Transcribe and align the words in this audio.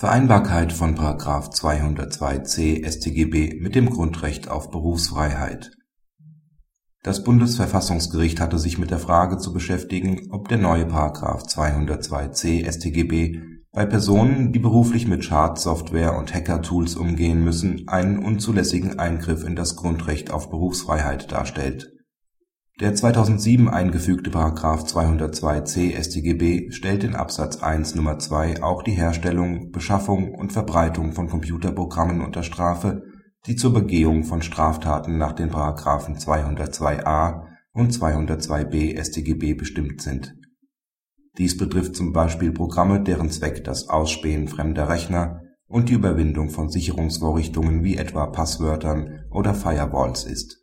Vereinbarkeit 0.00 0.72
von§ 0.72 0.94
202c 1.52 2.86
StGB 2.88 3.58
mit 3.60 3.74
dem 3.74 3.90
Grundrecht 3.90 4.48
auf 4.48 4.70
Berufsfreiheit. 4.70 5.72
Das 7.02 7.24
Bundesverfassungsgericht 7.24 8.40
hatte 8.40 8.60
sich 8.60 8.78
mit 8.78 8.92
der 8.92 9.00
Frage 9.00 9.38
zu 9.38 9.52
beschäftigen, 9.52 10.28
ob 10.30 10.46
der 10.46 10.58
neue§ 10.58 10.84
202c 11.48 12.70
StGB 12.70 13.40
bei 13.72 13.86
Personen, 13.86 14.52
die 14.52 14.60
beruflich 14.60 15.08
mit 15.08 15.24
Schadsoftware 15.24 16.16
und 16.16 16.32
Hackertools 16.32 16.94
umgehen 16.94 17.42
müssen, 17.42 17.88
einen 17.88 18.20
unzulässigen 18.20 19.00
Eingriff 19.00 19.42
in 19.42 19.56
das 19.56 19.74
Grundrecht 19.74 20.30
auf 20.30 20.48
Berufsfreiheit 20.48 21.32
darstellt 21.32 21.97
der 22.80 22.94
2007 22.94 23.68
eingefügte§ 23.68 24.30
202c 24.86 26.00
StGB 26.00 26.70
stellt 26.70 27.02
in 27.02 27.16
Absatz 27.16 27.60
1 27.60 27.96
Nr. 27.96 28.20
2 28.20 28.62
auch 28.62 28.84
die 28.84 28.92
Herstellung, 28.92 29.72
Beschaffung 29.72 30.32
und 30.32 30.52
Verbreitung 30.52 31.12
von 31.12 31.28
Computerprogrammen 31.28 32.20
unter 32.20 32.44
Strafe, 32.44 33.02
die 33.46 33.56
zur 33.56 33.72
Begehung 33.72 34.22
von 34.22 34.42
Straftaten 34.42 35.18
nach 35.18 35.32
den§§ 35.32 35.50
202a 36.24 37.42
und 37.72 37.92
202b 37.92 38.96
StGB 39.02 39.54
bestimmt 39.54 40.00
sind. 40.00 40.36
Dies 41.36 41.56
betrifft 41.56 41.96
zum 41.96 42.12
Beispiel 42.12 42.52
Programme, 42.52 43.02
deren 43.02 43.30
Zweck 43.30 43.64
das 43.64 43.88
Ausspähen 43.88 44.46
fremder 44.46 44.88
Rechner 44.88 45.40
und 45.66 45.88
die 45.88 45.94
Überwindung 45.94 46.50
von 46.50 46.68
Sicherungsvorrichtungen 46.68 47.82
wie 47.82 47.96
etwa 47.96 48.26
Passwörtern 48.26 49.24
oder 49.30 49.54
Firewalls 49.54 50.24
ist 50.24 50.58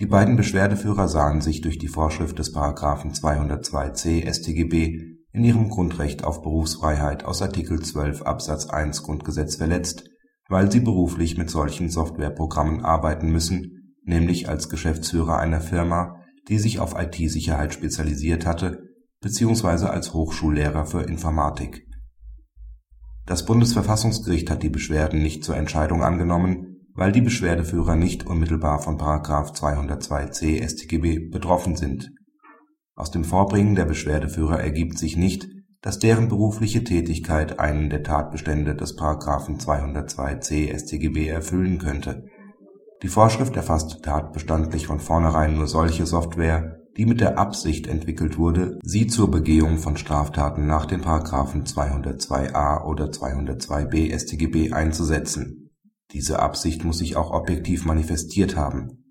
die 0.00 0.06
beiden 0.06 0.36
Beschwerdeführer 0.36 1.08
sahen 1.08 1.42
sich 1.42 1.60
durch 1.60 1.76
die 1.76 1.88
Vorschrift 1.88 2.38
des§ 2.38 2.54
202c 3.20 4.26
StGB 4.32 5.18
in 5.32 5.44
ihrem 5.44 5.68
Grundrecht 5.68 6.24
auf 6.24 6.40
Berufsfreiheit 6.40 7.26
aus 7.26 7.42
Artikel 7.42 7.80
12 7.80 8.22
Absatz 8.22 8.66
1 8.66 9.02
Grundgesetz 9.02 9.56
verletzt, 9.56 10.08
weil 10.48 10.72
sie 10.72 10.80
beruflich 10.80 11.36
mit 11.36 11.50
solchen 11.50 11.90
Softwareprogrammen 11.90 12.82
arbeiten 12.82 13.30
müssen, 13.30 13.94
nämlich 14.02 14.48
als 14.48 14.70
Geschäftsführer 14.70 15.38
einer 15.38 15.60
Firma, 15.60 16.16
die 16.48 16.58
sich 16.58 16.80
auf 16.80 16.94
IT-Sicherheit 16.98 17.74
spezialisiert 17.74 18.46
hatte, 18.46 18.82
beziehungsweise 19.20 19.90
als 19.90 20.14
Hochschullehrer 20.14 20.86
für 20.86 21.02
Informatik. 21.02 21.86
Das 23.26 23.44
Bundesverfassungsgericht 23.44 24.50
hat 24.50 24.62
die 24.62 24.70
Beschwerden 24.70 25.22
nicht 25.22 25.44
zur 25.44 25.58
Entscheidung 25.58 26.02
angenommen 26.02 26.69
weil 27.00 27.12
die 27.12 27.22
Beschwerdeführer 27.22 27.96
nicht 27.96 28.26
unmittelbar 28.26 28.78
von§ 28.78 28.98
202c 29.56 30.62
StGB 30.62 31.30
betroffen 31.30 31.74
sind. 31.74 32.10
Aus 32.94 33.10
dem 33.10 33.24
Vorbringen 33.24 33.74
der 33.74 33.86
Beschwerdeführer 33.86 34.60
ergibt 34.60 34.98
sich 34.98 35.16
nicht, 35.16 35.48
dass 35.80 35.98
deren 35.98 36.28
berufliche 36.28 36.84
Tätigkeit 36.84 37.58
einen 37.58 37.88
der 37.88 38.02
Tatbestände 38.02 38.74
des§ 38.74 38.98
202c 39.18 40.78
StGB 40.78 41.26
erfüllen 41.28 41.78
könnte. 41.78 42.26
Die 43.02 43.08
Vorschrift 43.08 43.56
erfasst 43.56 44.02
tatbestandlich 44.02 44.86
von 44.86 45.00
vornherein 45.00 45.54
nur 45.54 45.68
solche 45.68 46.04
Software, 46.04 46.80
die 46.98 47.06
mit 47.06 47.22
der 47.22 47.38
Absicht 47.38 47.86
entwickelt 47.86 48.36
wurde, 48.36 48.78
sie 48.82 49.06
zur 49.06 49.30
Begehung 49.30 49.78
von 49.78 49.96
Straftaten 49.96 50.66
nach 50.66 50.84
den§§ 50.84 51.00
202a 51.66 52.84
oder 52.84 53.06
202b 53.06 54.18
StGB 54.18 54.74
einzusetzen 54.74 55.69
diese 56.12 56.40
Absicht 56.40 56.84
muss 56.84 56.98
sich 56.98 57.16
auch 57.16 57.30
objektiv 57.30 57.84
manifestiert 57.84 58.56
haben. 58.56 59.04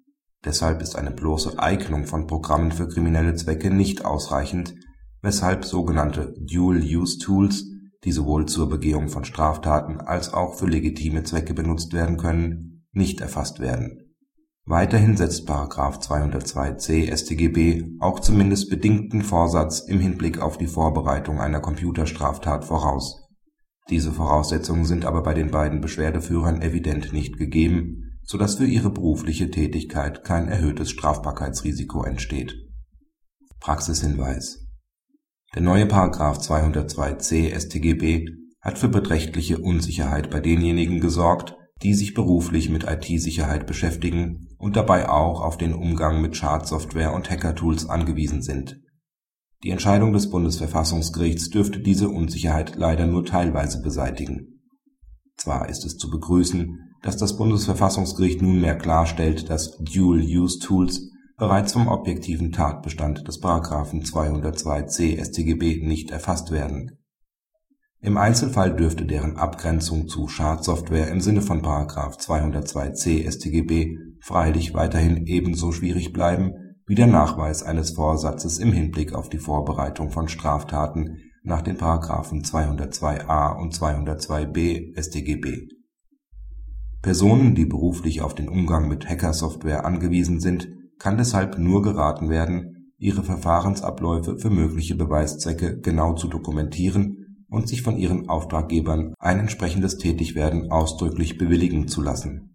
Deshalb 0.44 0.81
ist 0.81 0.95
eine 0.95 1.11
bloße 1.11 1.59
Eignung 1.59 2.05
von 2.05 2.28
Programmen 2.28 2.72
für 2.72 2.88
kriminelle 2.88 3.36
Zwecke 3.36 3.72
nicht 3.72 4.05
ausreichend, 4.05 4.75
weshalb 5.22 5.66
sogenannte 5.66 6.33
Dual-Use-Tools, 6.39 7.66
die 8.05 8.11
sowohl 8.11 8.45
zur 8.45 8.70
Begehung 8.70 9.09
von 9.09 9.25
Straftaten 9.25 10.00
als 10.00 10.33
auch 10.33 10.55
für 10.55 10.67
legitime 10.67 11.23
Zwecke 11.23 11.53
benutzt 11.53 11.92
werden 11.94 12.17
können, 12.17 12.86
nicht 12.94 13.20
erfasst 13.20 13.59
werden. 13.59 14.16
Weiterhin 14.66 15.17
setzt§ 15.17 15.49
202c 16.02 17.11
StGB 17.11 17.98
auch 17.99 18.20
zumindest 18.20 18.70
bedingten 18.70 19.23
Vorsatz 19.23 19.80
im 19.80 19.99
Hinblick 19.99 20.39
auf 20.39 20.58
die 20.58 20.67
Vorbereitung 20.67 21.42
einer 21.42 21.59
Computerstraftat 21.59 22.65
voraus 22.65 23.29
diese 23.89 24.11
Voraussetzungen 24.11 24.86
sind 24.86 25.05
aber 25.05 25.23
bei 25.23 25.33
den 25.33 25.52
beiden 25.52 25.82
Beschwerdeführern 25.82 26.61
evident 26.61 27.11
nicht 27.14 27.38
gegeben, 27.38 28.20
so 28.23 28.38
dass 28.38 28.55
für 28.55 28.66
ihre 28.66 28.92
berufliche 28.92 29.50
Tätigkeit 29.50 30.23
kein 30.23 30.48
erhöhtes 30.48 30.92
Strafbarkeitsrisiko 30.92 32.04
entsteht. 32.04 32.55
Praxishinweis 33.60 34.67
Der 35.55 35.61
neue§ 35.61 35.86
202c 35.88 37.60
StGB 37.60 38.27
hat 38.61 38.77
für 38.77 38.89
beträchtliche 38.89 39.58
Unsicherheit 39.58 40.30
bei 40.30 40.39
denjenigen 40.39 41.00
gesorgt, 41.00 41.56
die 41.82 41.94
sich 41.94 42.14
beruflich 42.14 42.70
mit 42.70 42.83
IT-Sicherheit 42.83 43.66
beschäftigen 43.66 44.50
und 44.58 44.76
dabei 44.76 45.10
auch 45.10 45.42
auf 45.42 45.58
den 45.58 45.73
Umgang 45.73 46.21
mit 46.21 46.36
Schadsoftware 46.36 47.14
und 47.14 47.30
Hackertools 47.30 47.89
angewiesen 47.89 48.42
sind 48.42 48.80
die 49.64 49.71
Entscheidung 49.71 50.14
des 50.14 50.30
Bundesverfassungsgerichts 50.30 51.49
dürfte 51.49 51.81
diese 51.81 52.09
Unsicherheit 52.09 52.75
leider 52.77 53.08
nur 53.08 53.25
teilweise 53.25 53.81
beseitigen. 53.81 54.61
Zwar 55.36 55.67
ist 55.67 55.86
es 55.86 55.97
zu 55.97 56.09
begrüßen, 56.09 56.77
dass 57.02 57.17
das 57.17 57.37
Bundesverfassungsgericht 57.37 58.42
nunmehr 58.42 58.77
klarstellt, 58.77 59.49
dass 59.49 59.77
Dual-Use-Tools 59.77 61.09
bereits 61.37 61.73
vom 61.73 61.87
objektiven 61.87 62.52
Tatbestand 62.52 63.27
des§ 63.27 63.42
202c 63.43 65.23
StGB 65.23 65.86
nicht 65.86 66.11
erfasst 66.11 66.52
werden. 66.52 66.97
Im 68.02 68.17
Einzelfall 68.17 68.76
dürfte 68.76 69.05
deren 69.05 69.36
Abgrenzung 69.36 70.08
zu 70.08 70.30
Schadsoftware 70.30 71.09
im 71.09 71.20
Sinne 71.20 71.41
von§ 71.41 71.61
202c 72.20 73.30
StGB 73.30 73.97
freilich 74.21 74.73
weiterhin 74.73 75.26
ebenso 75.26 75.73
schwierig 75.73 76.14
bleiben 76.14 76.53
wie 76.89 76.95
der 76.95 77.05
Nachweis 77.05 77.61
eines 77.61 77.92
Vorsatzes 77.92 78.58
im 78.58 78.73
Hinblick 78.73 79.14
auf 79.14 79.30
die 79.30 79.38
Vorbereitung 79.38 80.10
von 80.10 80.27
Straftaten 80.27 81.20
nach 81.44 81.61
den§§ 81.61 81.77
202a 82.44 83.60
und 83.60 83.76
202b 83.76 85.00
StGB. 85.00 85.67
Personen, 87.04 87.54
die 87.54 87.67
beruflich 87.67 88.22
auf 88.22 88.33
den 88.33 88.50
Umgang 88.50 88.88
mit 88.88 89.08
Hackersoftware 89.08 89.86
angewiesen 89.86 90.39
sind, 90.39 90.67
kann 90.98 91.17
deshalb 91.17 91.60
nur 91.60 91.83
geraten 91.83 92.27
werden, 92.27 92.92
ihre 92.98 93.21
Verfahrensabläufe 93.21 94.39
für 94.39 94.50
mögliche 94.50 94.95
Beweiszwecke 94.95 95.80
genau 95.80 96.16
zu 96.16 96.27
dokumentieren 96.27 97.45
und 97.50 97.67
sich 97.67 97.83
von 97.83 97.98
ihren 97.98 98.30
Auftraggebern 98.30 99.14
ein 99.20 99.39
entsprechendes 99.39 100.00
Tätigwerden 100.00 100.71
ausdrücklich 100.71 101.38
bewilligen 101.38 101.88
zu 101.88 102.02
lassen 102.02 102.48